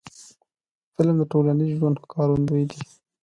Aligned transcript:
فلم 0.93 1.15
د 1.19 1.23
ټولنیز 1.31 1.71
ژوند 1.77 1.97
ښکارندوی 2.03 2.63
دی 2.69 2.81